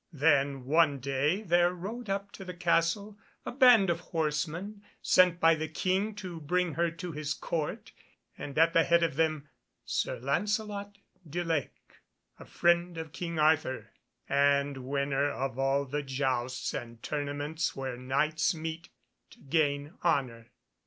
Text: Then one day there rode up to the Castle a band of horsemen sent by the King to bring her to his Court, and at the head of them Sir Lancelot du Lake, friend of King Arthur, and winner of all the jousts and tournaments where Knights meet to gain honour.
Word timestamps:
Then 0.13 0.65
one 0.65 0.97
day 0.97 1.43
there 1.43 1.71
rode 1.75 2.09
up 2.09 2.31
to 2.31 2.43
the 2.43 2.55
Castle 2.55 3.19
a 3.45 3.51
band 3.51 3.91
of 3.91 3.99
horsemen 3.99 4.81
sent 4.99 5.39
by 5.39 5.53
the 5.53 5.67
King 5.67 6.15
to 6.15 6.41
bring 6.41 6.73
her 6.73 6.89
to 6.89 7.11
his 7.11 7.35
Court, 7.35 7.91
and 8.35 8.57
at 8.57 8.73
the 8.73 8.83
head 8.83 9.03
of 9.03 9.15
them 9.15 9.47
Sir 9.85 10.17
Lancelot 10.17 10.97
du 11.29 11.43
Lake, 11.43 11.99
friend 12.43 12.97
of 12.97 13.11
King 13.13 13.37
Arthur, 13.37 13.91
and 14.27 14.85
winner 14.87 15.29
of 15.29 15.59
all 15.59 15.85
the 15.85 16.01
jousts 16.01 16.73
and 16.73 17.03
tournaments 17.03 17.75
where 17.75 17.95
Knights 17.95 18.55
meet 18.55 18.89
to 19.29 19.37
gain 19.39 19.93
honour. 20.03 20.47